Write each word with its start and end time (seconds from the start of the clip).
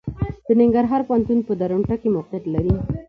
د 0.45 0.47
ننګرهار 0.61 1.01
پوهنتون 1.07 1.39
په 1.47 1.53
درنټه 1.61 1.95
کې 2.01 2.13
موقعيت 2.15 2.45
لري. 2.53 2.73